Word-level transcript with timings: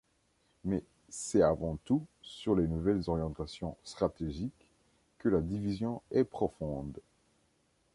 Mais 0.63 0.81
c'est 1.09 1.43
avant 1.43 1.77
tout 1.85 2.07
sur 2.23 2.55
les 2.55 2.67
nouvelles 2.67 3.03
orientations 3.05 3.77
stratégiques 3.83 4.65
que 5.19 5.29
la 5.29 5.41
division 5.41 6.01
est 6.09 6.23
profonde. 6.23 6.99